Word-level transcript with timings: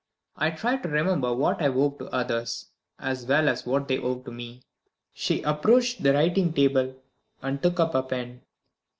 I 0.35 0.49
try 0.49 0.77
to 0.77 0.89
remember 0.89 1.31
what 1.31 1.61
I 1.61 1.67
owe 1.67 1.91
to 1.91 2.09
others 2.11 2.69
as 2.97 3.27
well 3.27 3.47
as 3.47 3.67
what 3.67 3.87
they 3.87 3.99
owe 3.99 4.17
to 4.21 4.31
me." 4.31 4.63
She 5.13 5.43
approached 5.43 6.01
the 6.01 6.11
writing 6.15 6.53
table, 6.53 6.95
and 7.43 7.61
took 7.61 7.79
up 7.79 7.93
a 7.93 8.01
pen. 8.01 8.41